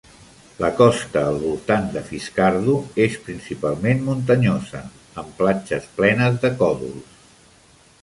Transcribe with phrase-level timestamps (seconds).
[0.61, 2.75] La costa al voltant de Fiskardo
[3.07, 4.83] és principalment muntanyosa,
[5.25, 7.25] amb platges plenes de còdols.